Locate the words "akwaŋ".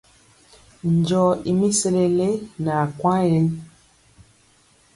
2.83-3.17